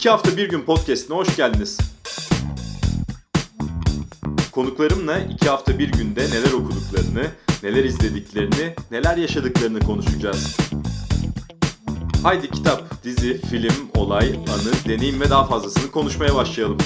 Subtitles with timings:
[0.00, 1.78] İki hafta bir gün podcastine hoş geldiniz.
[4.52, 7.26] Konuklarımla iki hafta bir günde neler okuduklarını,
[7.62, 10.56] neler izlediklerini, neler yaşadıklarını konuşacağız.
[12.22, 16.78] Haydi kitap, dizi, film, olay, anı, deneyim ve daha fazlasını konuşmaya başlayalım.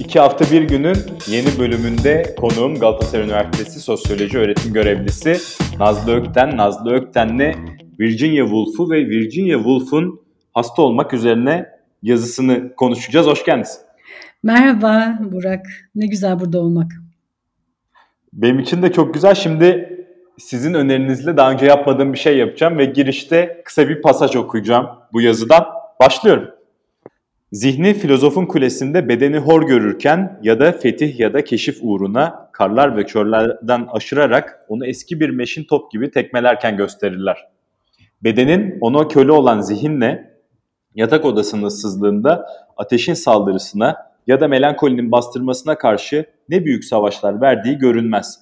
[0.00, 5.40] İki hafta bir günün yeni bölümünde konuğum Galatasaray Üniversitesi Sosyoloji Öğretim Görevlisi
[5.78, 6.56] Nazlı Ökten.
[6.56, 7.65] Nazlı Ökten'le
[8.00, 10.20] Virginia Woolf'u ve Virginia Woolf'un
[10.54, 11.66] hasta olmak üzerine
[12.02, 13.26] yazısını konuşacağız.
[13.26, 13.80] Hoş geldiniz.
[14.42, 15.66] Merhaba Burak.
[15.94, 16.92] Ne güzel burada olmak.
[18.32, 19.34] Benim için de çok güzel.
[19.34, 19.96] Şimdi
[20.38, 25.20] sizin önerinizle daha önce yapmadığım bir şey yapacağım ve girişte kısa bir pasaj okuyacağım bu
[25.20, 25.64] yazıdan.
[26.00, 26.48] Başlıyorum.
[27.52, 33.04] Zihni filozofun kulesinde bedeni hor görürken ya da fetih ya da keşif uğruna karlar ve
[33.04, 37.55] körlerden aşırarak onu eski bir meşin top gibi tekmelerken gösterirler.
[38.24, 40.30] Bedenin ona köle olan zihinle
[40.94, 48.40] yatak odasının ıssızlığında ateşin saldırısına ya da melankolinin bastırmasına karşı ne büyük savaşlar verdiği görünmez.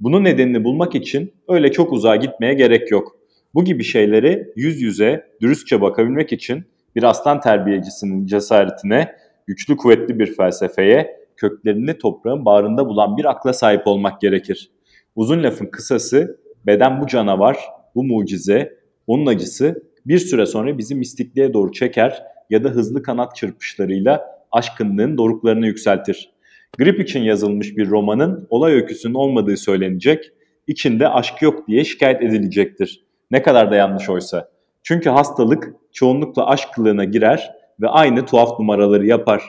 [0.00, 3.16] Bunun nedenini bulmak için öyle çok uzağa gitmeye gerek yok.
[3.54, 6.64] Bu gibi şeyleri yüz yüze dürüstçe bakabilmek için
[6.96, 13.86] bir aslan terbiyecisinin cesaretine, güçlü kuvvetli bir felsefeye, köklerini toprağın bağrında bulan bir akla sahip
[13.86, 14.70] olmak gerekir.
[15.16, 17.58] Uzun lafın kısası, beden bu canavar,
[17.94, 23.36] bu mucize, onun acısı bir süre sonra bizi mistikliğe doğru çeker ya da hızlı kanat
[23.36, 26.30] çırpışlarıyla aşkınlığın doruklarını yükseltir.
[26.78, 30.32] Grip için yazılmış bir romanın olay öyküsünün olmadığı söylenecek,
[30.66, 33.04] içinde aşk yok diye şikayet edilecektir.
[33.30, 34.48] Ne kadar da yanlış oysa.
[34.82, 39.42] Çünkü hastalık çoğunlukla aşk kılığına girer ve aynı tuhaf numaraları yapar.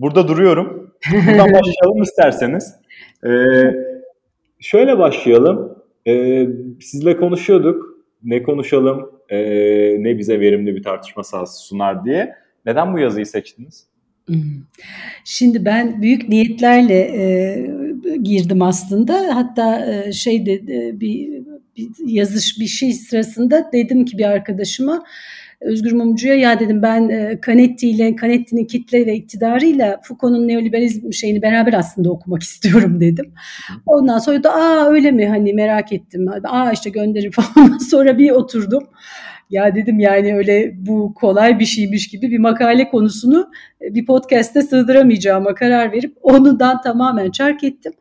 [0.00, 0.94] Burada duruyorum.
[1.12, 2.74] Buradan başlayalım isterseniz.
[3.26, 3.30] Ee,
[4.60, 5.78] şöyle başlayalım.
[6.06, 6.48] Ee,
[6.80, 7.95] sizle konuşuyorduk
[8.26, 9.38] ne konuşalım, e,
[9.98, 12.34] ne bize verimli bir tartışma sahası sunar diye.
[12.66, 13.86] Neden bu yazıyı seçtiniz?
[14.26, 14.36] Hmm.
[15.24, 17.66] Şimdi ben büyük niyetlerle e,
[18.22, 19.36] girdim aslında.
[19.36, 21.44] Hatta e, şeyde e, bir,
[21.76, 25.04] bir yazış bir şey sırasında dedim ki bir arkadaşıma
[25.60, 31.42] Özgür Mumcu'ya ya dedim ben e, Canetti ile Canetti'nin kitle ve iktidarıyla Foucault'un neoliberalizm şeyini
[31.42, 33.32] beraber aslında okumak istiyorum dedim.
[33.86, 36.26] Ondan sonra da aa öyle mi hani merak ettim.
[36.44, 37.78] Aa işte gönderin falan.
[37.78, 38.82] sonra bir oturdum.
[39.50, 44.62] Ya dedim yani öyle bu kolay bir şeymiş gibi bir makale konusunu e, bir podcast'te
[44.62, 47.92] sığdıramayacağıma karar verip onundan tamamen çark ettim.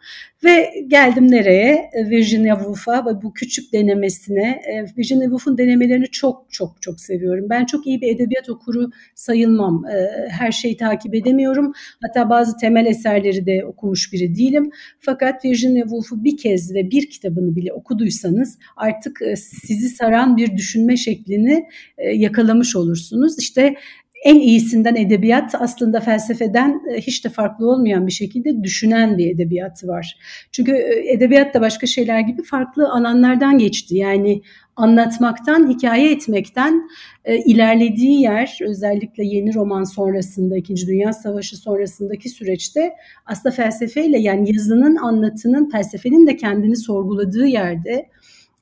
[0.43, 1.89] Ve geldim nereye?
[1.93, 4.61] E, Virginia Woolf'a ve bu küçük denemesine.
[4.67, 7.45] E, Virginia Woolf'un denemelerini çok çok çok seviyorum.
[7.49, 9.83] Ben çok iyi bir edebiyat okuru sayılmam.
[10.29, 11.73] Her şeyi takip edemiyorum.
[12.01, 14.69] Hatta bazı temel eserleri de okumuş biri değilim.
[14.99, 20.97] Fakat Virginia Woolf'u bir kez ve bir kitabını bile okuduysanız artık sizi saran bir düşünme
[21.35, 21.67] şeklini
[22.13, 23.39] yakalamış olursunuz.
[23.39, 23.75] İşte
[24.23, 29.87] en iyisinden edebiyat aslında felsefeden e, hiç de farklı olmayan bir şekilde düşünen bir edebiyatı
[29.87, 30.17] var.
[30.51, 33.95] Çünkü e, edebiyat da başka şeyler gibi farklı alanlardan geçti.
[33.95, 34.41] Yani
[34.75, 36.81] anlatmaktan, hikaye etmekten
[37.25, 42.93] e, ilerlediği yer özellikle yeni roman sonrasında, İkinci Dünya Savaşı sonrasındaki süreçte
[43.25, 48.09] aslında felsefeyle yani yazının, anlatının, felsefenin de kendini sorguladığı yerde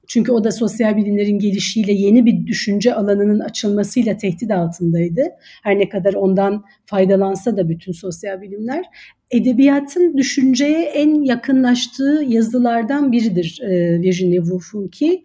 [0.08, 5.22] çünkü o da sosyal bilimlerin gelişiyle yeni bir düşünce alanının açılmasıyla tehdit altındaydı.
[5.64, 8.86] Her ne kadar ondan faydalansa da bütün sosyal bilimler
[9.34, 15.24] edebiyatın düşünceye en yakınlaştığı yazılardan biridir e, Virginia Woolf'un ki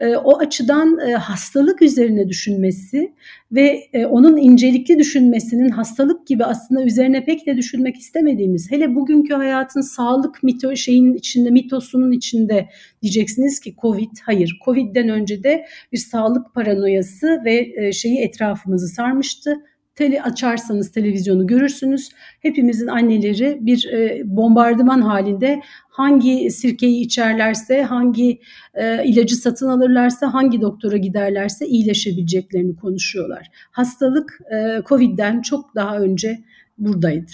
[0.00, 3.12] e, o açıdan e, hastalık üzerine düşünmesi
[3.52, 9.34] ve e, onun incelikli düşünmesinin hastalık gibi aslında üzerine pek de düşünmek istemediğimiz hele bugünkü
[9.34, 12.68] hayatın sağlık mito şeyin içinde mitosunun içinde
[13.02, 14.60] diyeceksiniz ki Covid hayır.
[14.64, 19.56] Covid'den önce de bir sağlık paranoyası ve e, şeyi etrafımızı sarmıştı
[19.98, 22.08] Tele açarsanız televizyonu görürsünüz.
[22.40, 28.40] Hepimizin anneleri bir e, bombardıman halinde hangi sirkeyi içerlerse, hangi
[28.74, 33.46] e, ilacı satın alırlarsa, hangi doktora giderlerse iyileşebileceklerini konuşuyorlar.
[33.70, 36.38] Hastalık e, Covid'den çok daha önce
[36.78, 37.32] buradaydı.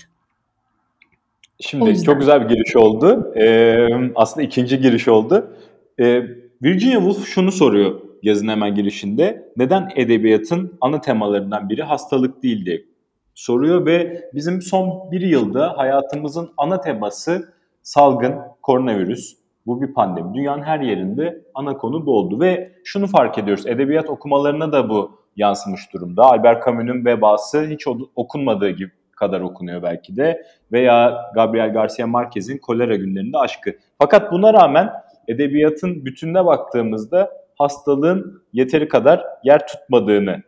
[1.61, 3.33] Şimdi çok güzel bir giriş oldu.
[3.37, 5.57] Ee, aslında ikinci giriş oldu.
[6.01, 6.23] Ee,
[6.65, 12.83] Virginia Woolf şunu soruyor yazın hemen girişinde neden edebiyatın ana temalarından biri hastalık değil diye
[13.35, 17.53] soruyor ve bizim son bir yılda hayatımızın ana teması
[17.83, 19.37] salgın, koronavirüs.
[19.67, 20.35] Bu bir pandemi.
[20.35, 23.67] Dünyanın her yerinde ana konu bu oldu ve şunu fark ediyoruz.
[23.67, 26.23] Edebiyat okumalarına da bu yansımış durumda.
[26.23, 27.87] Albert Camus'un vebası hiç
[28.17, 33.71] okunmadığı gibi kadar okunuyor belki de veya Gabriel Garcia Marquez'in Kolera günlerinde aşkı.
[33.99, 34.91] Fakat buna rağmen
[35.29, 40.43] edebiyatın bütününe baktığımızda hastalığın yeteri kadar yer tutmadığını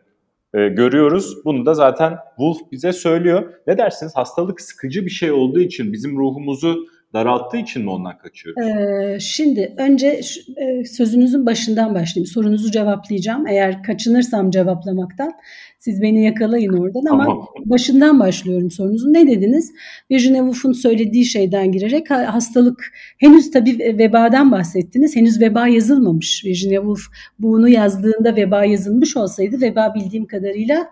[0.53, 1.45] e, görüyoruz.
[1.45, 3.53] Bunu da zaten Wolf bize söylüyor.
[3.67, 4.15] Ne dersiniz?
[4.15, 8.61] Hastalık sıkıcı bir şey olduğu için bizim ruhumuzu daralttığı için mi ondan kaçıyoruz?
[8.63, 10.21] Ee, şimdi önce
[10.57, 12.27] e, sözünüzün başından başlayayım.
[12.27, 13.47] Sorunuzu cevaplayacağım.
[13.47, 15.31] Eğer kaçınırsam cevaplamaktan
[15.79, 17.47] siz beni yakalayın oradan ama tamam.
[17.65, 19.13] başından başlıyorum sorunuzun.
[19.13, 19.73] Ne dediniz?
[20.11, 25.15] Virginia Woolf'un söylediği şeyden girerek hastalık henüz tabii vebadan bahsettiniz.
[25.15, 26.45] Henüz veba yazılmamış.
[26.45, 27.01] Virginia Woolf
[27.39, 30.87] bunu yazdığında veba yazılmış olsaydı veba bildiğim kadarıyla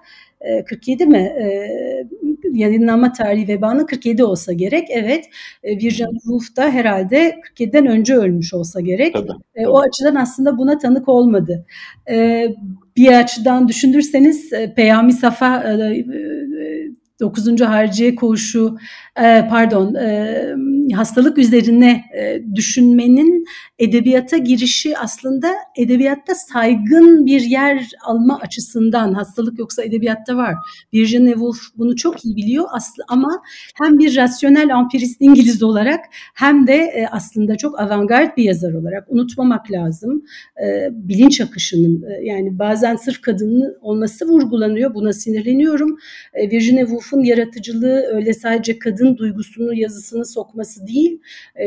[0.66, 1.34] 47 e, mi?
[2.56, 4.88] E, yayınlanma tarihi vebanın 47 olsa gerek.
[4.90, 5.26] Evet
[5.64, 9.14] e, Virginia Woolf da herhalde 47'den önce ölmüş olsa gerek.
[9.14, 9.68] Tabii, tabii.
[9.68, 11.66] O açıdan aslında buna tanık olmadı.
[12.98, 15.78] Bir açıdan düşünürseniz Peyami Safa
[17.20, 17.62] 9.
[17.62, 18.78] Harciye koğuşu
[19.50, 19.96] pardon
[20.94, 22.04] hastalık üzerine
[22.56, 23.46] düşünmenin
[23.80, 25.48] edebiyata girişi aslında
[25.78, 30.56] edebiyatta saygın bir yer alma açısından hastalık yoksa edebiyatta var.
[30.94, 33.42] Virginia Woolf bunu çok iyi biliyor aslı ama
[33.84, 36.06] hem bir rasyonel ampirist İngiliz olarak
[36.36, 40.24] hem de aslında çok avantgard bir yazar olarak unutmamak lazım.
[40.92, 44.94] Bilinç akışının yani bazen sırf kadının olması vurgulanıyor.
[44.94, 45.98] Buna sinirleniyorum.
[46.52, 51.22] Virginia Woolf'un yaratıcılığı öyle sadece kadın duygusunu yazısını sokması değil.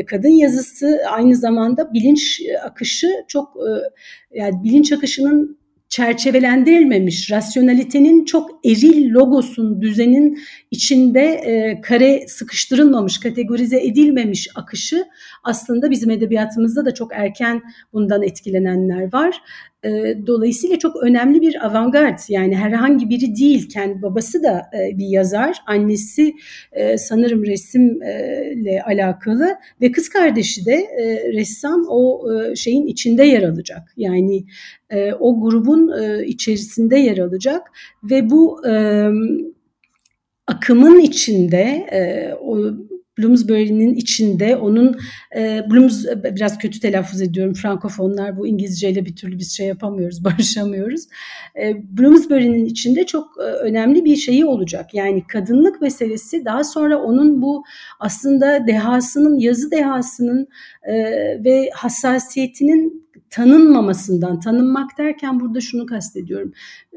[0.06, 3.56] Kadın yazısı aynı zamanda bilinç akışı çok
[4.34, 5.58] yani bilinç akışının
[5.88, 10.38] çerçevelendirilmemiş, rasyonalitenin çok eril logosun, düzenin
[10.70, 15.04] içinde e, kare sıkıştırılmamış, kategorize edilmemiş akışı
[15.44, 17.62] aslında bizim edebiyatımızda da çok erken
[17.92, 19.42] bundan etkilenenler var.
[19.84, 22.18] E, dolayısıyla çok önemli bir avantgard.
[22.28, 23.68] Yani herhangi biri değil.
[23.68, 25.56] Kendi babası da e, bir yazar.
[25.66, 26.34] Annesi
[26.72, 30.76] e, sanırım resimle alakalı ve kız kardeşi de
[31.34, 32.24] ressam o
[32.56, 33.92] şeyin içinde yer alacak.
[33.96, 34.44] Yani
[35.20, 35.92] o grubun
[36.22, 37.62] içerisinde yer alacak
[38.02, 38.60] ve bu
[40.46, 41.86] akımın içinde
[42.40, 42.58] o
[43.18, 44.96] Bloomsbury'nin içinde onun
[45.36, 46.04] e, Blooms
[46.34, 51.04] biraz kötü telaffuz ediyorum frankofonlar bu İngilizceyle bir türlü biz şey yapamıyoruz barışamıyoruz.
[51.62, 54.94] E, Bloomsbury'nin içinde çok e, önemli bir şeyi olacak.
[54.94, 57.64] Yani kadınlık meselesi daha sonra onun bu
[58.00, 60.48] aslında dehasının yazı dehasının
[60.82, 60.94] e,
[61.44, 66.52] ve hassasiyetinin tanınmamasından, tanınmak derken burada şunu kastediyorum.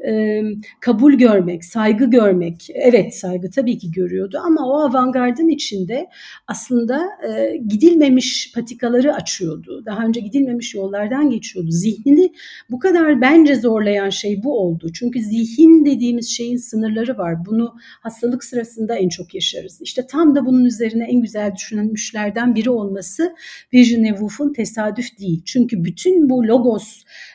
[0.08, 0.42] E,
[0.80, 2.68] kabul görmek, saygı görmek.
[2.74, 6.08] Evet saygı tabii ki görüyordu ama o avantgardın içinde
[6.48, 9.82] aslında e, gidilmemiş patikaları açıyordu.
[9.86, 11.70] Daha önce gidilmemiş yollardan geçiyordu.
[11.70, 12.32] Zihnini
[12.70, 14.92] bu kadar bence zorlayan şey bu oldu.
[14.94, 17.46] Çünkü zihin dediğimiz şeyin sınırları var.
[17.46, 19.80] Bunu hastalık sırasında en çok yaşarız.
[19.80, 23.34] İşte tam da bunun üzerine en güzel düşünülmüşlerden biri olması
[23.74, 25.42] Virginia Woolf'un tesadüf değil.
[25.44, 26.46] Çünkü bütün bu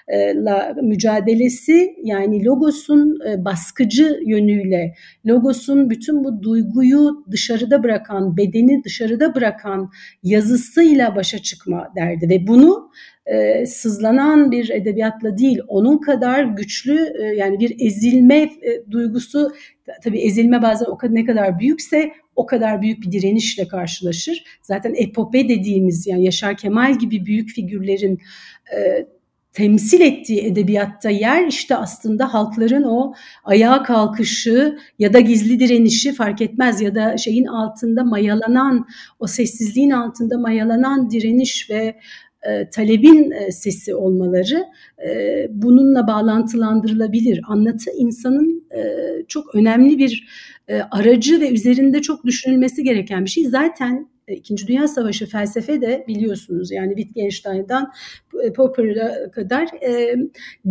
[0.10, 4.94] logosla mücadelesi yani logosun e, baskıcı yönüyle,
[5.26, 9.92] logosun bütün bu duyguyu dışarıda bırakan, bedeni dışarıda bırakan
[10.24, 12.92] yazısıyla başa çıkma derdi ve bunu
[13.26, 19.52] e, sızlanan bir edebiyatla değil, onun kadar güçlü e, yani bir ezilme e, duygusu,
[20.04, 24.44] tabii ezilme bazen o kadar ne kadar büyükse o kadar büyük bir direnişle karşılaşır.
[24.62, 28.20] Zaten epope dediğimiz yani Yaşar Kemal gibi büyük figürlerin
[28.76, 29.08] e,
[29.58, 36.42] temsil ettiği edebiyatta yer işte aslında halkların o ayağa kalkışı ya da gizli direnişi fark
[36.42, 38.86] etmez ya da şeyin altında mayalanan
[39.20, 41.96] o sessizliğin altında mayalanan direniş ve
[42.50, 44.66] e, talebin e, sesi olmaları
[45.08, 47.42] e, bununla bağlantılandırılabilir.
[47.48, 48.82] Anlatı insanın e,
[49.28, 50.28] çok önemli bir
[50.68, 53.46] e, aracı ve üzerinde çok düşünülmesi gereken bir şey.
[53.46, 57.92] Zaten İkinci Dünya Savaşı felsefe de biliyorsunuz yani Wittgenstein'dan
[58.44, 60.16] e, Popper'a kadar e,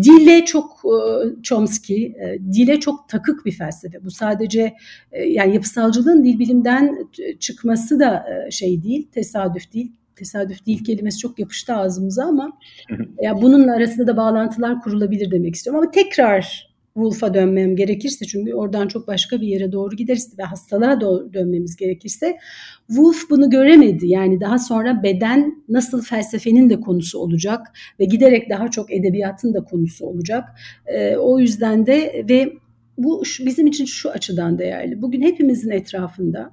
[0.03, 4.05] dile çok e, Chomsky, e, dile çok takık bir felsefe.
[4.05, 4.75] Bu sadece
[5.13, 7.09] e, yani yapısalcılığın dil bilimden
[7.41, 12.59] çıkması da e, şey değil, tesadüf değil tesadüf değil kelimesi çok yapıştı ağzımıza ama
[13.23, 15.81] ya bunun arasında da bağlantılar kurulabilir demek istiyorum.
[15.83, 16.66] Ama tekrar
[16.97, 21.77] Wolf'a dönmem gerekirse çünkü oradan çok başka bir yere doğru gideriz ve hastalığa doğru dönmemiz
[21.77, 22.39] gerekirse
[22.87, 24.07] Wolf bunu göremedi.
[24.07, 27.67] Yani daha sonra beden nasıl felsefenin de konusu olacak
[28.01, 30.45] ve giderek daha çok edebiyatın da konusu olacak.
[30.87, 32.53] E, o yüzden de ve
[32.99, 35.03] bu bizim için şu açıdan değerli.
[35.03, 36.53] Bugün hepimizin etrafında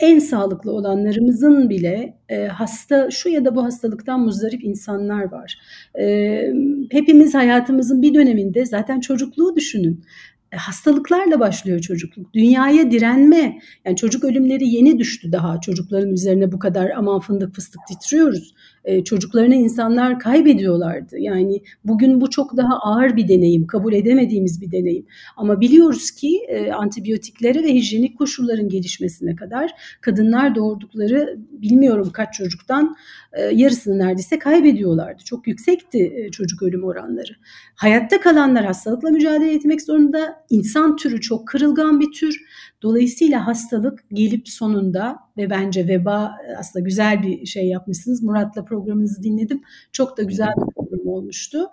[0.00, 5.58] en sağlıklı olanlarımızın bile e, hasta şu ya da bu hastalıktan muzdarip insanlar var.
[6.00, 6.52] E,
[6.90, 10.04] hepimiz hayatımızın bir döneminde zaten çocukluğu düşünün.
[10.52, 12.34] E, hastalıklarla başlıyor çocukluk.
[12.34, 13.58] Dünyaya direnme.
[13.84, 15.60] Yani çocuk ölümleri yeni düştü daha.
[15.60, 18.54] Çocukların üzerine bu kadar aman fındık fıstık titriyoruz.
[18.84, 21.18] E, çocuklarını insanlar kaybediyorlardı.
[21.18, 25.06] Yani bugün bu çok daha ağır bir deneyim, kabul edemediğimiz bir deneyim.
[25.36, 29.70] Ama biliyoruz ki e, antibiyotiklere ve hijyenik koşulların gelişmesine kadar
[30.00, 32.96] kadınlar doğurdukları bilmiyorum kaç çocuktan
[33.32, 35.24] e, yarısını neredeyse kaybediyorlardı.
[35.24, 37.32] Çok yüksekti e, çocuk ölüm oranları.
[37.74, 40.44] Hayatta kalanlar hastalıkla mücadele etmek zorunda.
[40.50, 42.40] İnsan türü çok kırılgan bir tür.
[42.82, 48.22] Dolayısıyla hastalık gelip sonunda ve bence veba aslında güzel bir şey yapmışsınız.
[48.22, 49.62] Murat'la programınızı dinledim.
[49.92, 51.66] Çok da güzel bir program olmuştu.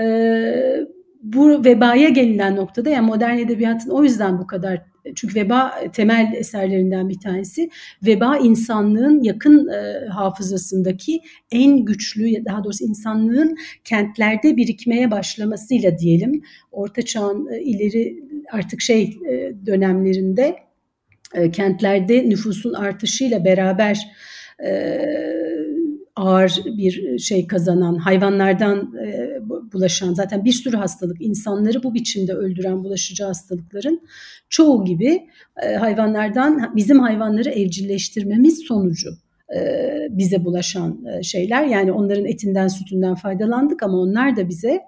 [0.00, 0.86] Ee,
[1.22, 4.82] bu vebaya gelinen noktada yani modern edebiyatın o yüzden bu kadar
[5.14, 7.70] çünkü veba temel eserlerinden bir tanesi.
[8.06, 11.20] Veba insanlığın yakın e, hafızasındaki
[11.52, 16.42] en güçlü, daha doğrusu insanlığın kentlerde birikmeye başlamasıyla diyelim.
[16.72, 20.56] Orta çağın e, ileri artık şey e, dönemlerinde
[21.34, 24.08] e, kentlerde nüfusun artışıyla beraber
[24.64, 25.00] e,
[26.16, 28.94] ağır bir şey kazanan, hayvanlardan
[29.72, 34.00] bulaşan zaten bir sürü hastalık insanları bu biçimde öldüren bulaşıcı hastalıkların
[34.48, 35.20] çoğu gibi
[35.78, 39.10] hayvanlardan bizim hayvanları evcilleştirmemiz sonucu
[40.10, 41.64] bize bulaşan e, şeyler.
[41.64, 44.80] Yani onların etinden sütünden faydalandık ama onlar da bize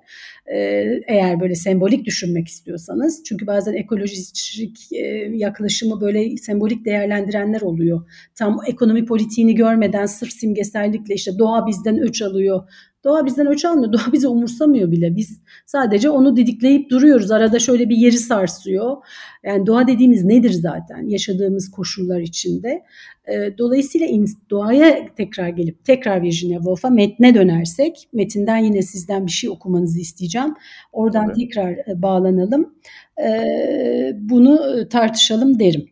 [0.47, 0.59] e,
[1.07, 4.89] eğer böyle sembolik düşünmek istiyorsanız çünkü bazen ekolojik
[5.31, 8.11] yaklaşımı böyle sembolik değerlendirenler oluyor.
[8.35, 12.63] Tam ekonomi politiğini görmeden sırf simgesellikle işte doğa bizden öç alıyor
[13.05, 13.93] Doğa bizden ölçü almıyor.
[13.93, 15.17] Doğa bizi umursamıyor bile.
[15.17, 17.31] Biz sadece onu didikleyip duruyoruz.
[17.31, 18.97] Arada şöyle bir yeri sarsıyor.
[19.45, 21.09] Yani doğa dediğimiz nedir zaten?
[21.09, 22.83] Yaşadığımız koşullar içinde.
[23.29, 24.09] Ee, dolayısıyla
[24.51, 30.55] doğaya tekrar gelip tekrar Virginia Woolf'a metne dönersek, metinden yine sizden bir şey okumanızı isteyeceğim.
[30.93, 31.37] Oradan evet.
[31.37, 32.75] tekrar e, bağlanalım.
[33.23, 35.87] Ee, bunu e, tartışalım derim.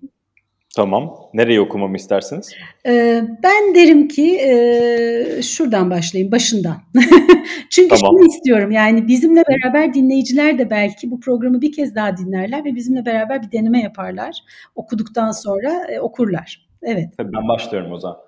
[0.77, 1.15] Tamam.
[1.35, 2.51] Nereyi okumamı istersiniz?
[2.87, 6.77] Ee, ben derim ki e, şuradan başlayayım, başından.
[7.71, 8.17] Çünkü tamam.
[8.19, 12.75] şunu istiyorum yani bizimle beraber dinleyiciler de belki bu programı bir kez daha dinlerler ve
[12.75, 14.39] bizimle beraber bir deneme yaparlar.
[14.75, 16.67] Okuduktan sonra e, okurlar.
[16.83, 17.09] Evet.
[17.17, 18.19] Tabii ben başlıyorum o zaman.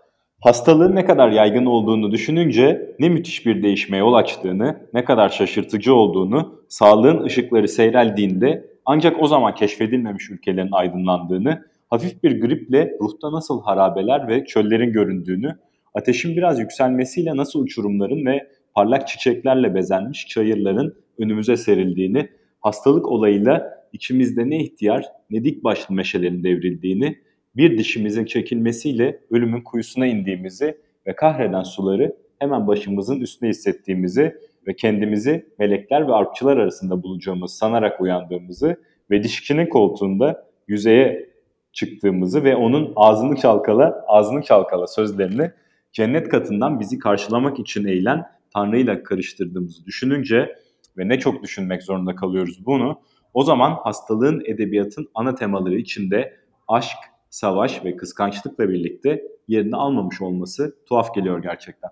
[0.40, 5.94] Hastalığın ne kadar yaygın olduğunu düşününce ne müthiş bir değişmeye yol açtığını, ne kadar şaşırtıcı
[5.94, 13.62] olduğunu, sağlığın ışıkları seyreldiğinde ancak o zaman keşfedilmemiş ülkelerin aydınlandığını, hafif bir griple ruhta nasıl
[13.62, 15.58] harabeler ve çöllerin göründüğünü,
[15.94, 22.28] ateşin biraz yükselmesiyle nasıl uçurumların ve parlak çiçeklerle bezenmiş çayırların önümüze serildiğini,
[22.60, 27.18] hastalık olayıyla içimizde ne ihtiyar ne dik başlı meşelerin devrildiğini,
[27.56, 34.34] bir dişimizin çekilmesiyle ölümün kuyusuna indiğimizi ve kahreden suları hemen başımızın üstüne hissettiğimizi
[34.66, 38.76] ve kendimizi melekler ve arpçılar arasında bulacağımız sanarak uyandığımızı
[39.10, 41.33] ve dişkinin koltuğunda yüzeye
[41.74, 45.50] çıktığımızı ve onun ağzını çalkala, ağzını çalkala sözlerini
[45.92, 50.56] cennet katından bizi karşılamak için eğilen Tanrı'yla karıştırdığımızı düşününce
[50.98, 53.00] ve ne çok düşünmek zorunda kalıyoruz bunu.
[53.34, 56.36] O zaman hastalığın edebiyatın ana temaları içinde
[56.68, 56.98] aşk,
[57.30, 61.90] savaş ve kıskançlıkla birlikte yerini almamış olması tuhaf geliyor gerçekten.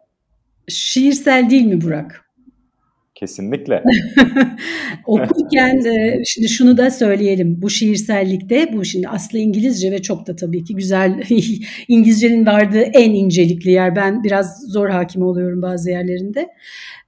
[0.68, 2.31] Şiirsel değil mi Burak?
[3.14, 3.83] Kesinlikle.
[5.07, 7.62] Okurken e, şimdi şunu da söyleyelim.
[7.62, 11.23] Bu şiirsellikte bu şimdi aslı İngilizce ve çok da tabii ki güzel
[11.88, 13.97] İngilizcenin vardığı en incelikli yer.
[13.97, 16.49] Ben biraz zor hakim oluyorum bazı yerlerinde.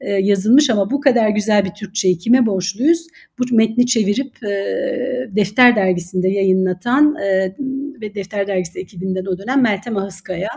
[0.00, 3.06] E, yazılmış ama bu kadar güzel bir Türkçeyi kime borçluyuz?
[3.38, 4.54] Bu metni çevirip e,
[5.37, 7.16] Defter Dergisi'nde yayınlatan
[8.00, 10.48] ve Defter Dergisi ekibinden o dönem Meltem Ahıskaya.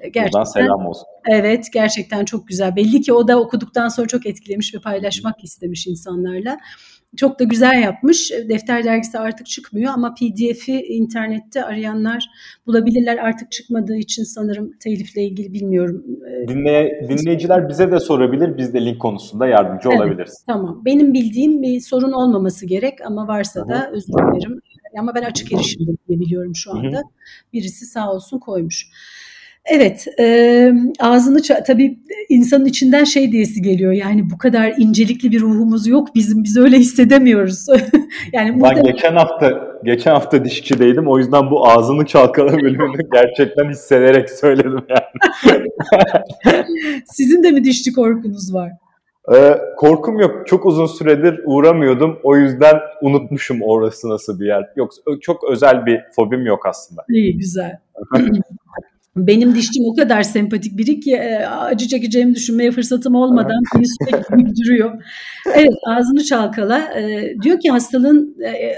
[0.00, 1.06] Gerçekten, Buradan selam olsun.
[1.30, 2.76] Evet gerçekten çok güzel.
[2.76, 6.58] Belli ki o da okuduktan sonra çok etkilemiş ve paylaşmak istemiş insanlarla.
[7.16, 8.32] Çok da güzel yapmış.
[8.48, 12.30] Defter dergisi artık çıkmıyor ama PDF'i internette arayanlar
[12.66, 13.16] bulabilirler.
[13.16, 16.04] Artık çıkmadığı için sanırım telifle ilgili bilmiyorum.
[16.28, 18.58] Ee, Dinleye, dinleyiciler bize de sorabilir.
[18.58, 20.44] Biz de link konusunda yardımcı evet, olabiliriz.
[20.46, 20.82] Tamam.
[20.84, 24.60] Benim bildiğim bir sorun olmaması gerek ama varsa da özür dilerim.
[24.98, 27.02] Ama ben açık erişimde diye biliyorum şu anda.
[27.52, 28.86] Birisi sağ olsun koymuş.
[29.64, 33.92] Evet, e, ağzını tabii insanın içinden şey diyesi geliyor.
[33.92, 36.44] Yani bu kadar incelikli bir ruhumuz yok bizim.
[36.44, 37.66] Biz öyle hissedemiyoruz.
[38.32, 38.62] yani.
[38.62, 41.08] Ben geçen hafta geçen hafta dişçideydim.
[41.08, 45.62] O yüzden bu ağzını çalkala bölümünü gerçekten hissederek söyledim yani.
[47.06, 48.72] Sizin de mi dişçi korkunuz var?
[49.34, 50.46] Ee, korkum yok.
[50.46, 52.18] Çok uzun süredir uğramıyordum.
[52.22, 54.70] O yüzden unutmuşum orası nasıl bir yer.
[54.76, 57.04] Yok çok özel bir fobim yok aslında.
[57.08, 57.78] İyi güzel.
[59.16, 64.56] Benim dişçim o kadar sempatik biri ki e, acı çekeceğimi düşünmeye fırsatım olmadan beni sürekli
[64.56, 65.02] duruyor.
[65.54, 66.78] Evet ağzını çalkala.
[66.78, 68.74] E, diyor ki hastalığın e,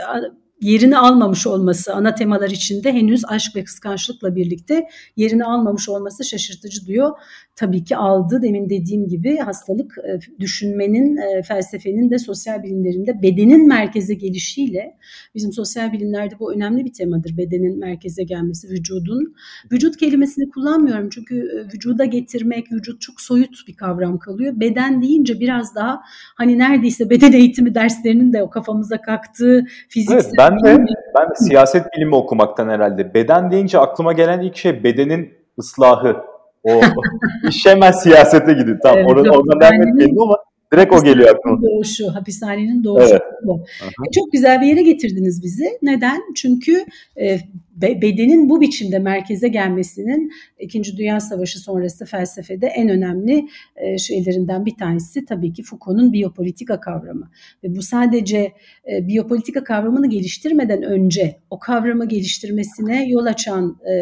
[0.61, 6.87] yerini almamış olması ana temalar içinde henüz aşk ve kıskançlıkla birlikte yerini almamış olması şaşırtıcı
[6.87, 7.11] diyor.
[7.56, 13.68] Tabii ki aldı demin dediğim gibi hastalık e, düşünmenin, e, felsefenin de sosyal bilimlerinde bedenin
[13.68, 14.96] merkeze gelişiyle
[15.34, 17.37] bizim sosyal bilimlerde bu önemli bir temadır.
[17.37, 19.34] Bedenin merkeze gelmesi, vücudun.
[19.73, 24.61] Vücut kelimesini kullanmıyorum çünkü e, vücuda getirmek, vücut çok soyut bir kavram kalıyor.
[24.61, 26.00] Beden deyince biraz daha
[26.34, 30.84] hani neredeyse beden eğitimi derslerinin de o kafamıza kalktığı fiziksel evet, ben de
[31.16, 33.14] ben de siyaset bilimi okumaktan herhalde.
[33.14, 36.16] Beden deyince aklıma gelen ilk şey bedenin ıslahı.
[36.64, 36.80] O
[37.48, 38.78] iş hemen siyasete gidiyor.
[38.82, 40.36] Tamam evet, oradan, oradan devam etmeyelim ama
[40.73, 41.62] direkt o geliyor aklıma.
[41.62, 43.11] Doğuşu, hapishanenin doğuşu.
[43.11, 43.23] Evet.
[43.44, 43.64] Bu.
[43.83, 45.78] E, çok güzel bir yere getirdiniz bizi.
[45.83, 46.23] Neden?
[46.35, 46.85] Çünkü
[47.21, 47.38] e,
[47.76, 54.76] bedenin bu biçimde merkeze gelmesinin İkinci Dünya Savaşı sonrası felsefede en önemli e, şeylerinden bir
[54.76, 57.30] tanesi tabii ki Foucault'un biyopolitika kavramı.
[57.64, 58.52] Ve bu sadece
[58.92, 63.94] e, biyopolitika kavramını geliştirmeden önce o kavramı geliştirmesine yol açan e,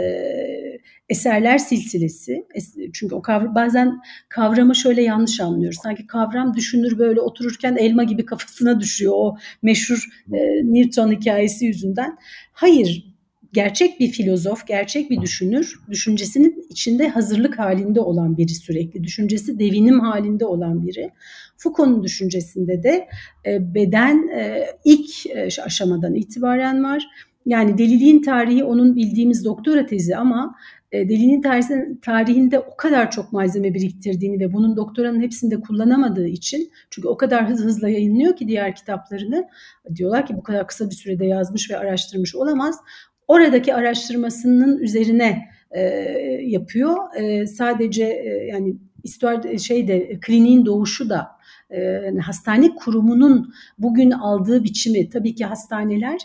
[1.12, 2.47] eserler silsilesi.
[2.92, 5.78] Çünkü o kavram, bazen kavramı şöyle yanlış anlıyoruz.
[5.83, 12.19] Sanki kavram düşünür böyle otururken elma gibi kafasına düşüyor o meşhur e, Newton hikayesi yüzünden.
[12.52, 13.12] Hayır,
[13.52, 19.04] gerçek bir filozof, gerçek bir düşünür, düşüncesinin içinde hazırlık halinde olan biri sürekli.
[19.04, 21.11] Düşüncesi devinim halinde olan biri.
[21.57, 23.09] Foucault'un düşüncesinde de
[23.47, 27.07] e, beden e, ilk e, aşamadan itibaren var.
[27.47, 30.54] Yani deliliğin tarihi onun bildiğimiz doktora tezi ama
[30.92, 31.42] delinin
[32.02, 37.49] tarihinde o kadar çok malzeme biriktirdiğini ve bunun doktoranın hepsinde kullanamadığı için çünkü o kadar
[37.49, 39.49] hızlı hızlı yayınlıyor ki diğer kitaplarını
[39.94, 42.76] diyorlar ki bu kadar kısa bir sürede yazmış ve araştırmış olamaz.
[43.28, 45.80] Oradaki araştırmasının üzerine e,
[46.42, 46.96] yapıyor.
[47.16, 51.28] E, sadece e, yani istuar şeyde kliniğin doğuşu da
[51.70, 56.18] e, hastane kurumunun bugün aldığı biçimi tabii ki hastaneler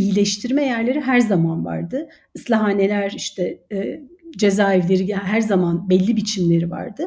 [0.00, 2.08] iyileştirme yerleri her zaman vardı.
[2.34, 4.00] Islahaneler işte e,
[4.36, 7.06] cezaevleri her zaman belli biçimleri vardı.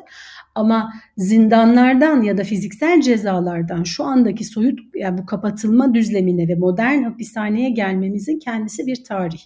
[0.56, 7.04] Ama zindanlardan ya da fiziksel cezalardan şu andaki soyut yani bu kapatılma düzlemine ve modern
[7.04, 9.42] hapishaneye gelmemizin kendisi bir tarih.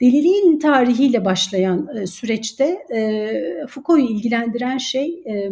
[0.00, 3.30] Deliliğin tarihiyle başlayan e, süreçte e,
[3.68, 5.50] Foucault'u ilgilendiren şey e,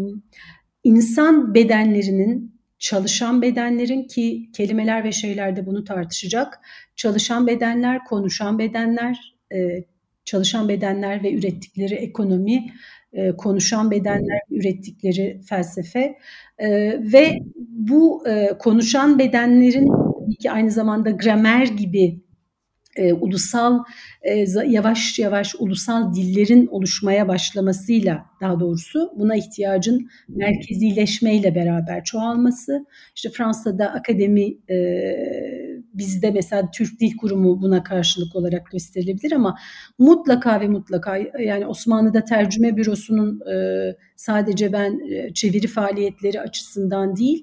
[0.84, 6.60] insan bedenlerinin çalışan bedenlerin ki kelimeler ve şeylerde bunu tartışacak.
[6.96, 9.84] Çalışan bedenler, konuşan bedenler, e,
[10.24, 12.72] çalışan bedenler ve ürettikleri ekonomi,
[13.12, 16.18] e, konuşan bedenler ürettikleri felsefe
[16.58, 16.68] e,
[17.12, 17.38] ve
[17.68, 18.24] bu
[18.58, 19.88] konuşan bedenlerin
[20.40, 22.20] ki aynı zamanda gramer gibi
[22.96, 23.84] e, ulusal
[24.22, 32.86] e, yavaş yavaş ulusal dillerin oluşmaya başlamasıyla daha doğrusu buna ihtiyacın merkezileşmeyle beraber çoğalması.
[33.16, 34.76] İşte Fransa'da akademi e,
[35.94, 39.58] bizde mesela Türk Dil Kurumu buna karşılık olarak gösterilebilir ama
[39.98, 43.56] mutlaka ve mutlaka yani Osmanlı'da tercüme bürosunun e,
[44.16, 47.42] sadece ben e, çeviri faaliyetleri açısından değil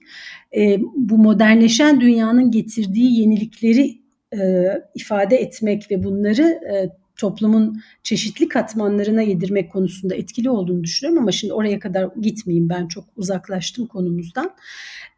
[0.58, 9.22] e, bu modernleşen dünyanın getirdiği yenilikleri e, ifade etmek ve bunları e, toplumun çeşitli katmanlarına
[9.22, 14.56] yedirmek konusunda etkili olduğunu düşünüyorum ama şimdi oraya kadar gitmeyeyim ben çok uzaklaştım konumuzdan.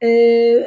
[0.02, 0.08] Ee,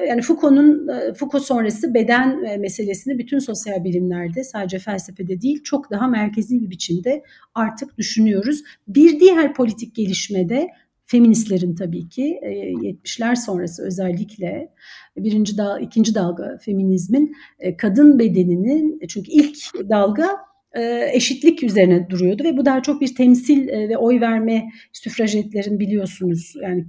[0.09, 5.91] yani Foucault'un e, Foucault sonrası beden e, meselesini bütün sosyal bilimlerde sadece felsefede değil çok
[5.91, 7.23] daha merkezi bir biçimde
[7.55, 8.63] artık düşünüyoruz.
[8.89, 10.69] Bir diğer politik gelişmede
[11.13, 14.69] feministlerin tabii ki 70'ler e, sonrası özellikle
[15.17, 19.57] birinci dal, ikinci dalga feminizmin e, kadın bedeninin çünkü ilk
[19.91, 20.29] dalga
[20.73, 26.55] e, eşitlik üzerine duruyordu ve bu daha çok bir temsil ve oy verme süfrajetlerin biliyorsunuz
[26.63, 26.87] yani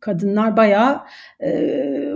[0.00, 1.00] kadınlar bayağı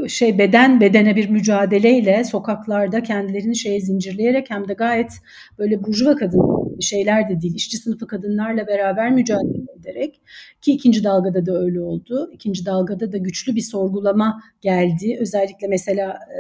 [0.09, 5.13] şey beden bedene bir mücadeleyle sokaklarda kendilerini şeye zincirleyerek hem de gayet
[5.59, 6.41] böyle burjuva kadın
[6.81, 9.56] şeyler de değil işçi sınıfı kadınlarla beraber mücadele
[9.87, 10.21] ederek
[10.61, 12.31] ki ikinci dalgada da öyle oldu.
[12.33, 15.17] İkinci dalgada da güçlü bir sorgulama geldi.
[15.21, 16.39] Özellikle mesela e,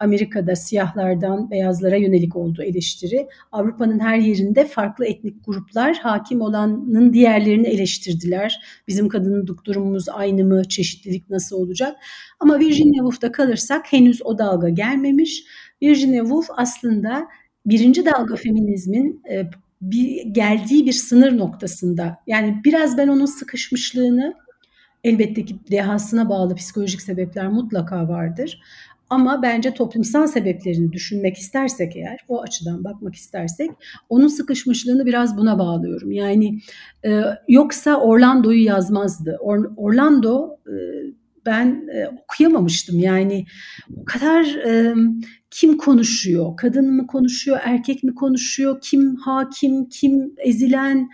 [0.00, 3.28] Amerika'da siyahlardan beyazlara yönelik olduğu eleştiri.
[3.52, 8.60] Avrupa'nın her yerinde farklı etnik gruplar hakim olanın diğerlerini eleştirdiler.
[8.88, 10.64] Bizim kadınlık durumumuz aynı mı?
[10.68, 11.96] Çeşitlilik nasıl olacak?
[12.40, 15.44] Ama Virginia Woolf'ta kalırsak henüz o dalga gelmemiş.
[15.82, 17.28] Virginia Woolf aslında
[17.66, 22.16] birinci dalga feminizmin e, bir geldiği bir sınır noktasında.
[22.26, 24.34] Yani biraz ben onun sıkışmışlığını
[25.04, 28.60] elbette ki dehasına bağlı psikolojik sebepler mutlaka vardır.
[29.10, 33.70] Ama bence toplumsal sebeplerini düşünmek istersek eğer, o açıdan bakmak istersek,
[34.08, 36.12] onun sıkışmışlığını biraz buna bağlıyorum.
[36.12, 36.60] Yani
[37.04, 39.36] e, yoksa Orlando'yu yazmazdı.
[39.40, 40.74] Or, Orlando e,
[41.46, 42.98] ben e, okuyamamıştım.
[42.98, 43.44] Yani
[43.96, 44.94] o kadar e,
[45.50, 46.56] kim konuşuyor?
[46.56, 48.78] Kadın mı konuşuyor, erkek mi konuşuyor?
[48.82, 51.08] Kim hakim, kim ezilen?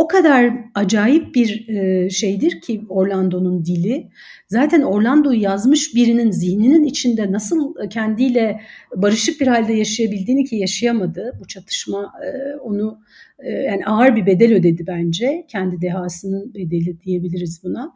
[0.00, 4.08] O kadar acayip bir e, şeydir ki Orlando'nun dili.
[4.48, 8.60] Zaten Orlando'yu yazmış birinin zihninin içinde nasıl kendiyle
[8.96, 11.32] barışık bir halde yaşayabildiğini ki yaşayamadı.
[11.40, 13.00] Bu çatışma e, onu
[13.38, 15.46] e, yani ağır bir bedel ödedi bence.
[15.48, 17.84] Kendi dehasının bedeli diyebiliriz buna.
[17.84, 17.92] E,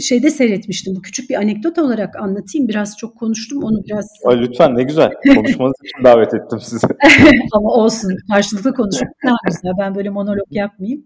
[0.00, 0.96] şeyde seyretmiştim.
[0.96, 2.68] Bu küçük bir anekdot olarak anlatayım.
[2.68, 3.62] Biraz çok konuştum.
[3.62, 4.08] Onu biraz...
[4.24, 5.10] Ay, lütfen ne güzel.
[5.34, 6.86] Konuşmanız için davet ettim sizi.
[7.52, 8.16] Ama olsun.
[8.32, 9.72] Karşılıklı konuşmak daha güzel.
[9.80, 11.04] Ben böyle monolog yapmayayım.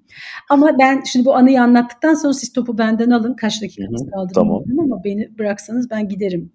[0.51, 3.35] Ama ben şimdi bu anıyı anlattıktan sonra siz topu benden alın.
[3.35, 4.63] Kaç dakikamız kaldı tamam.
[4.79, 6.53] ama beni bıraksanız ben giderim.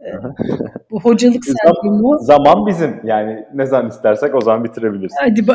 [0.92, 2.18] Bu hocalık sendromu...
[2.22, 3.02] Zaman bizim.
[3.04, 5.14] Yani ne zaman istersek o zaman bitirebiliriz.
[5.20, 5.46] Hadi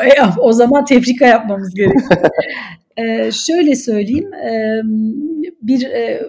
[0.40, 2.11] o zaman tefrika yapmamız gerekiyor.
[2.96, 4.83] Ee, şöyle söyleyeyim, e,
[5.66, 6.22] bir e,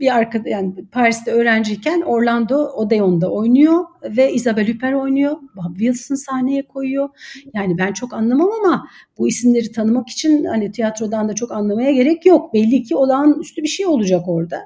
[0.00, 3.84] bir arkada yani Paris'te öğrenciyken Orlando Odeon'da oynuyor
[4.16, 5.36] ve Isabelle Huppert oynuyor.
[5.56, 7.08] Bob Wilson sahneye koyuyor.
[7.54, 12.26] Yani ben çok anlamam ama bu isimleri tanımak için hani tiyatrodan da çok anlamaya gerek
[12.26, 12.54] yok.
[12.54, 14.60] Belli ki olağanüstü bir şey olacak orada.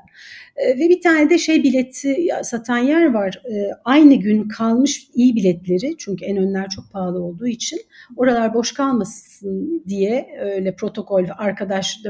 [0.58, 3.42] E, ve bir tane de şey bileti satan yer var.
[3.44, 7.80] E, aynı gün kalmış iyi biletleri çünkü en önler çok pahalı olduğu için
[8.16, 12.00] oralar boş kalmasın diye öyle protokol arkadaş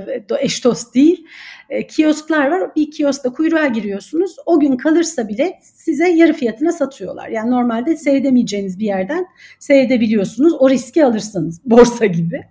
[0.40, 1.26] eş dost değil.
[1.70, 2.74] E, kiosklar var.
[2.76, 4.36] Bir kioskta kuyruğa giriyorsunuz.
[4.46, 7.28] O gün kalırsa bile size yarı fiyatına satıyorlar.
[7.28, 9.26] Yani normalde seyredemeyeceğiniz bir yerden
[9.58, 10.52] seyredebiliyorsunuz.
[10.58, 12.44] O riski alırsanız borsa gibi.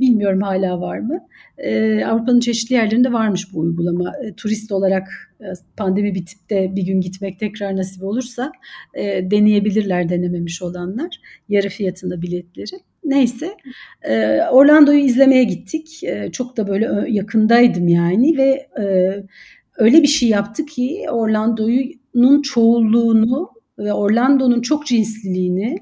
[0.00, 1.26] Bilmiyorum hala var mı?
[1.58, 4.12] Ee, Avrupa'nın çeşitli yerlerinde varmış bu uygulama.
[4.24, 5.08] E, turist olarak
[5.40, 8.52] e, pandemi bitip de bir gün gitmek tekrar nasip olursa
[8.94, 11.20] e, deneyebilirler denememiş olanlar.
[11.48, 12.91] Yarı fiyatında biletleri.
[13.04, 13.56] Neyse
[14.02, 16.04] e, Orlando'yu izlemeye gittik.
[16.04, 18.84] E, çok da böyle yakındaydım yani ve e,
[19.76, 25.78] öyle bir şey yaptı ki Orlando'nun çoğulluğunu ve Orlando'nun çok cinsliliğini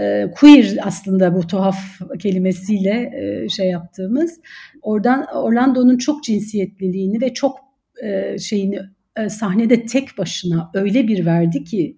[0.00, 1.78] e, queer aslında bu tuhaf
[2.18, 4.40] kelimesiyle e, şey yaptığımız
[4.82, 7.58] oradan Orlando'nun çok cinsiyetliliğini ve çok
[8.02, 8.80] e, şeyini
[9.16, 11.96] e, sahnede tek başına öyle bir verdi ki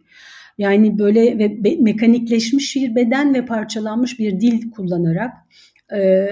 [0.58, 5.32] yani böyle ve mekanikleşmiş bir beden ve parçalanmış bir dil kullanarak
[5.94, 6.28] e,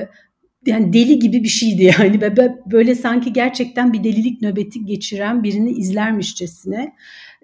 [0.67, 2.21] yani deli gibi bir şeydi yani
[2.73, 6.93] böyle sanki gerçekten bir delilik nöbeti geçiren birini izlermişçesine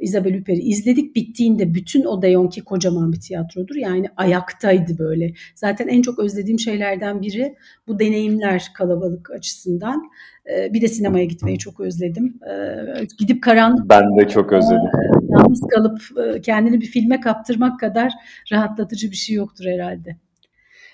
[0.01, 1.17] Isabelle Huppert'i izledik.
[1.17, 3.75] Bittiğinde bütün o Deyon ki kocaman bir tiyatrodur.
[3.75, 5.33] Yani ayaktaydı böyle.
[5.55, 10.03] Zaten en çok özlediğim şeylerden biri bu deneyimler kalabalık açısından.
[10.53, 12.35] Ee, bir de sinemaya gitmeyi çok özledim.
[12.51, 13.89] Ee, gidip karanlık...
[13.89, 14.77] Ben de çok özledim.
[14.77, 18.13] E, yalnız kalıp e, kendini bir filme kaptırmak kadar
[18.53, 20.17] rahatlatıcı bir şey yoktur herhalde.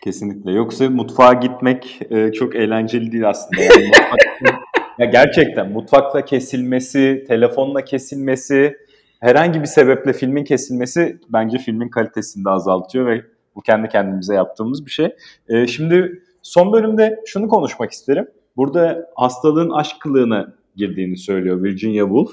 [0.05, 0.53] Kesinlikle.
[0.53, 3.63] Yoksa mutfağa gitmek e, çok eğlenceli değil aslında.
[3.63, 4.55] Yani mutfak,
[4.99, 8.77] ya gerçekten mutfakta kesilmesi, telefonla kesilmesi,
[9.21, 13.23] herhangi bir sebeple filmin kesilmesi bence filmin kalitesini de azaltıyor ve
[13.57, 15.17] bu kendi kendimize yaptığımız bir şey.
[15.49, 18.29] E, şimdi son bölümde şunu konuşmak isterim.
[18.57, 22.31] Burada hastalığın aşk kılığına girdiğini söylüyor Virginia Woolf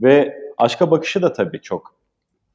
[0.00, 1.94] ve aşka bakışı da tabii çok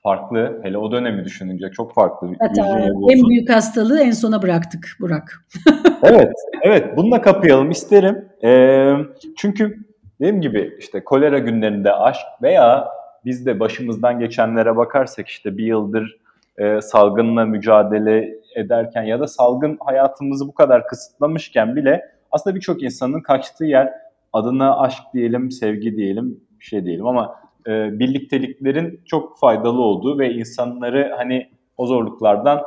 [0.03, 0.59] farklı.
[0.63, 2.27] Hele o dönemi düşününce çok farklı.
[2.39, 5.45] Hatta en büyük hastalığı en sona bıraktık Burak.
[6.03, 6.97] evet, evet.
[6.97, 8.25] Bununla kapayalım isterim.
[8.43, 8.93] Ee,
[9.37, 9.77] çünkü
[10.19, 12.87] dediğim gibi işte kolera günlerinde aşk veya
[13.25, 16.17] biz de başımızdan geçenlere bakarsak işte bir yıldır
[16.57, 23.21] e, salgınla mücadele ederken ya da salgın hayatımızı bu kadar kısıtlamışken bile aslında birçok insanın
[23.21, 23.93] kaçtığı yer
[24.33, 27.35] adına aşk diyelim, sevgi diyelim, bir şey diyelim ama
[27.67, 32.61] e, birlikteliklerin çok faydalı olduğu ve insanları hani o zorluklardan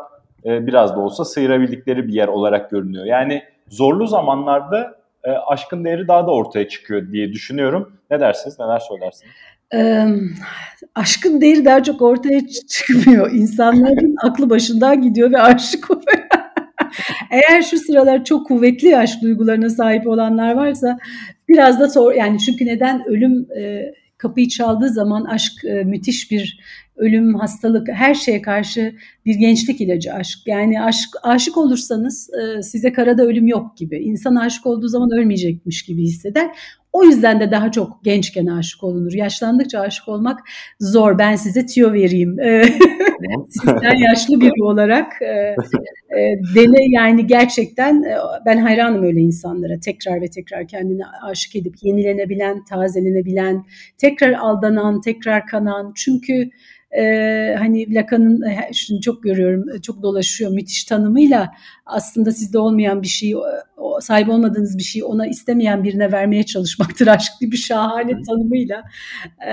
[0.44, 3.05] e, biraz da olsa sıyırabildikleri bir yer olarak görünüyor.
[3.05, 7.92] Yani zorlu zamanlarda e, aşkın değeri daha da ortaya çıkıyor diye düşünüyorum.
[8.11, 9.33] Ne dersiniz, neler söylersiniz?
[9.74, 10.07] e,
[10.94, 13.31] aşkın değeri daha çok ortaya çıkmıyor.
[13.33, 15.88] İnsanların aklı başından gidiyor ve aşık.
[17.37, 20.99] Eğer şu sıralar çok kuvvetli aşk duygularına sahip olanlar varsa
[21.49, 26.61] biraz da sor yani çünkü neden ölüm e, kapıyı çaldığı zaman aşk e, müthiş bir
[26.96, 28.94] ölüm, hastalık, her şeye karşı
[29.27, 30.38] bir gençlik ilacı aşk.
[30.46, 33.96] Yani aşk aşık olursanız e, size karada ölüm yok gibi.
[33.96, 36.51] İnsan aşık olduğu zaman ölmeyecekmiş gibi hisseder.
[36.96, 39.12] O yüzden de daha çok gençken aşık olunur.
[39.12, 40.40] Yaşlandıkça aşık olmak
[40.80, 41.18] zor.
[41.18, 42.37] Ben size tüyo vereyim.
[43.48, 45.56] Sizden yaşlı biri olarak e,
[46.18, 49.80] e, dene yani gerçekten e, ben hayranım öyle insanlara.
[49.80, 53.64] Tekrar ve tekrar kendini aşık edip yenilenebilen, tazelenebilen,
[53.98, 55.92] tekrar aldanan, tekrar kanan.
[55.96, 56.50] Çünkü
[56.96, 61.52] e, hani Lacan'ın e, şimdi çok görüyorum e, çok dolaşıyor müthiş tanımıyla
[61.87, 63.35] aslında sizde olmayan bir şey
[64.00, 68.82] sahip olmadığınız bir şeyi ona istemeyen birine vermeye çalışmaktır aşk gibi şahane tanımıyla
[69.48, 69.52] e,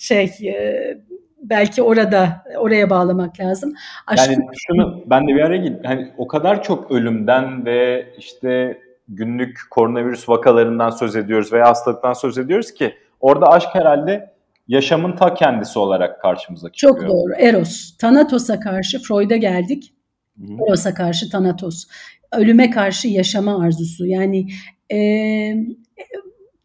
[0.00, 0.98] şey e,
[1.42, 3.74] belki orada oraya bağlamak lazım.
[4.06, 4.30] Aşk...
[4.30, 5.80] Yani şunu ben de bir araya gideyim.
[5.84, 12.38] Hani o kadar çok ölümden ve işte günlük koronavirüs vakalarından söz ediyoruz veya hastalıktan söz
[12.38, 14.31] ediyoruz ki orada aşk herhalde
[14.72, 16.98] yaşamın ta kendisi olarak karşımıza çıkıyor.
[16.98, 17.32] Çok doğru.
[17.38, 17.96] Eros.
[17.96, 19.94] Thanatos'a karşı Freud'a geldik.
[20.38, 20.56] Hı-hı.
[20.68, 21.84] Eros'a karşı Thanatos.
[22.32, 24.06] Ölüme karşı yaşama arzusu.
[24.06, 24.46] Yani
[24.92, 24.98] e,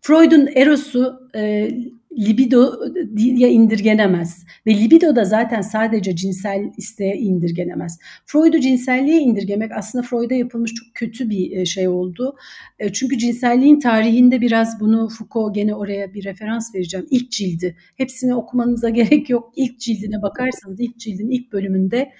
[0.02, 1.70] Freud'un Eros'u e,
[2.18, 4.46] libidoya indirgenemez.
[4.68, 8.00] Ve libido da zaten sadece cinsel isteğe indirgenemez.
[8.26, 12.36] Freud'u cinselliğe indirgemek aslında Freud'a yapılmış çok kötü bir e, şey oldu.
[12.80, 17.08] E, çünkü cinselliğin tarihinde biraz bunu Foucault gene oraya bir referans vereceğim.
[17.10, 17.76] İlk cildi.
[17.98, 19.54] Hepsini okumanıza gerek yok.
[19.56, 22.12] İlk cildine bakarsanız ilk cildin ilk bölümünde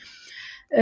[0.78, 0.82] e,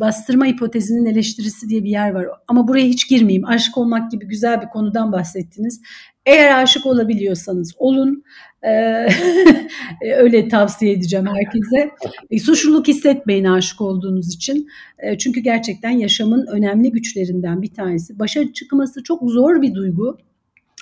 [0.00, 2.26] bastırma hipotezinin eleştirisi diye bir yer var.
[2.48, 3.46] Ama buraya hiç girmeyeyim.
[3.46, 5.80] Aşık olmak gibi güzel bir konudan bahsettiniz.
[6.28, 8.24] Eğer aşık olabiliyorsanız olun.
[8.62, 9.06] Ee,
[10.16, 11.90] öyle tavsiye edeceğim herkese.
[12.30, 14.68] E, suçluluk hissetmeyin aşık olduğunuz için.
[14.98, 18.18] E, çünkü gerçekten yaşamın önemli güçlerinden bir tanesi.
[18.18, 20.18] Başa çıkması çok zor bir duygu.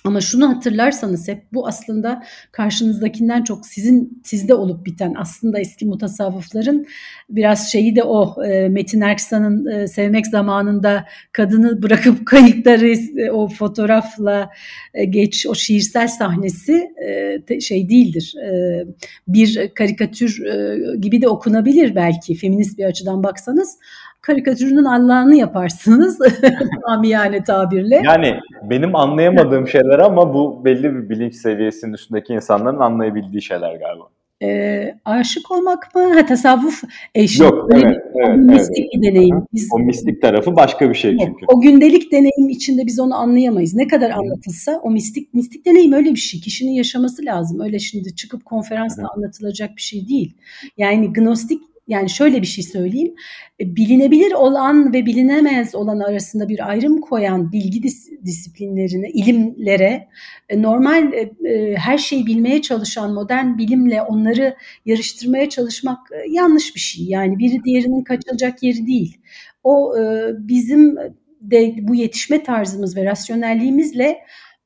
[0.07, 6.87] Ama şunu hatırlarsanız hep bu aslında karşınızdakinden çok sizin sizde olup biten aslında eski mutasavvıfların
[7.31, 12.89] biraz şeyi de o e, Metin Erksan'ın e, sevmek zamanında kadını bırakıp kayıkları
[13.21, 14.51] e, o fotoğrafla
[14.95, 16.91] e, geç o şiirsel sahnesi
[17.49, 18.35] e, şey değildir.
[18.45, 18.83] E,
[19.29, 23.79] bir karikatür e, gibi de okunabilir belki feminist bir açıdan baksanız
[24.21, 26.19] karikatürünün Allah'ını yaparsınız
[26.85, 28.03] amiyane tabirle.
[28.05, 34.05] Yani benim anlayamadığım şeyler ama bu belli bir bilinç seviyesinin üstündeki insanların anlayabildiği şeyler galiba.
[34.43, 36.15] E, aşık olmak mı?
[36.15, 36.83] Ha, tasavvuf
[37.15, 37.43] eşi.
[37.43, 38.93] Yok, Öyle evet, bir, evet, mistik evet.
[38.93, 39.37] bir deneyim.
[39.53, 41.45] Biz, o mistik tarafı başka bir şey çünkü.
[41.49, 43.75] O gündelik deneyim içinde biz onu anlayamayız.
[43.75, 46.41] Ne kadar anlatılsa o mistik mistik deneyim öyle bir şey.
[46.41, 47.61] Kişinin yaşaması lazım.
[47.61, 49.07] Öyle şimdi çıkıp konferansta Hı.
[49.17, 50.35] anlatılacak bir şey değil.
[50.77, 53.15] Yani gnostik yani şöyle bir şey söyleyeyim.
[53.61, 60.09] E, bilinebilir olan ve bilinemez olan arasında bir ayrım koyan bilgi dis- disiplinlerine, ilimlere
[60.49, 65.99] e, normal e, her şeyi bilmeye çalışan modern bilimle onları yarıştırmaya çalışmak
[66.31, 67.05] yanlış bir şey.
[67.05, 69.19] Yani biri diğerinin kaçacak yeri değil.
[69.65, 69.95] O
[70.39, 70.97] bizim
[71.41, 74.19] de bu yetişme tarzımız ve rasyonelliğimizle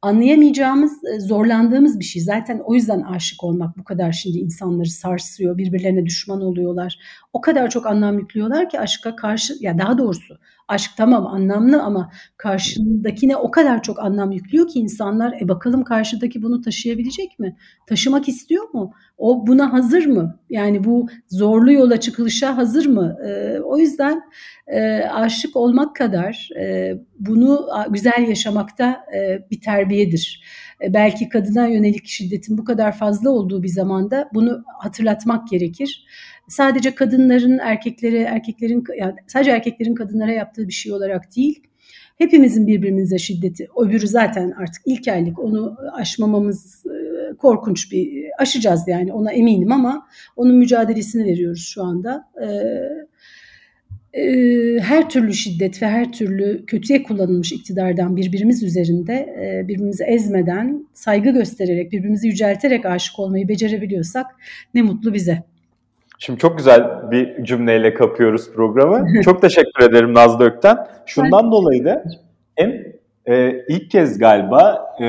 [0.03, 2.23] anlayamayacağımız, e, zorlandığımız bir şey.
[2.23, 6.99] Zaten o yüzden aşık olmak bu kadar şimdi insanları sarsıyor, birbirlerine düşman oluyorlar.
[7.33, 10.39] O kadar çok anlam yüklüyorlar ki aşka karşı, ya daha doğrusu
[10.71, 16.43] aşk tamam anlamlı ama karşındakine o kadar çok anlam yüklüyor ki insanlar e bakalım karşıdaki
[16.43, 17.57] bunu taşıyabilecek mi?
[17.87, 18.93] Taşımak istiyor mu?
[19.19, 20.39] O buna hazır mı?
[20.51, 23.17] Yani bu zorlu yola çıkılışa hazır mı?
[23.27, 24.23] E, o yüzden
[24.67, 30.43] e, aşık olmak kadar e, bunu güzel yaşamakta e, bir terbiyedir.
[30.83, 36.05] E, belki kadına yönelik şiddetin bu kadar fazla olduğu bir zamanda bunu hatırlatmak gerekir
[36.51, 41.62] sadece kadınların erkeklere, erkeklerin yani sadece erkeklerin kadınlara yaptığı bir şey olarak değil.
[42.19, 49.12] Hepimizin birbirimize şiddeti, öbürü zaten artık ilk aylık onu aşmamamız e, korkunç bir aşacağız yani
[49.12, 52.29] ona eminim ama onun mücadelesini veriyoruz şu anda.
[52.43, 53.10] Ee,
[54.81, 59.35] her türlü şiddet ve her türlü kötüye kullanılmış iktidardan birbirimiz üzerinde
[59.68, 64.27] birbirimizi ezmeden, saygı göstererek, birbirimizi yücelterek aşık olmayı becerebiliyorsak
[64.75, 65.42] ne mutlu bize.
[66.23, 69.20] Şimdi çok güzel bir cümleyle kapıyoruz programı.
[69.23, 70.77] çok teşekkür ederim Nazlı Ökten.
[71.07, 72.05] Şundan dolayı da
[72.57, 72.73] hem
[73.27, 75.07] e, ilk kez galiba e,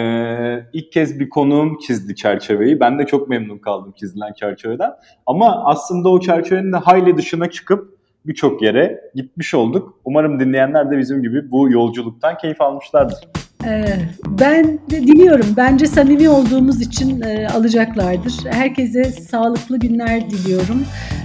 [0.74, 2.80] ilk kez bir konuğum çizdi çerçeveyi.
[2.80, 4.92] Ben de çok memnun kaldım çizilen çerçeveden.
[5.26, 10.00] Ama aslında o çerçevenin de hayli dışına çıkıp birçok yere gitmiş olduk.
[10.06, 13.18] Umarım dinleyenler de bizim gibi bu yolculuktan keyif almışlardır.
[13.66, 13.86] Ee,
[14.28, 15.46] ben diliyorum.
[15.58, 18.34] Bence samimi olduğumuz için e, alacaklardır.
[18.50, 20.84] Herkese sağlıklı günler diliyorum.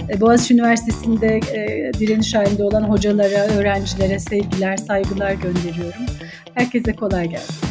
[0.09, 6.05] E, Boğaziçi Üniversitesi'nde e, direniş halinde olan hocalara, öğrencilere sevgiler, saygılar gönderiyorum.
[6.53, 7.66] Herkese kolay gelsin.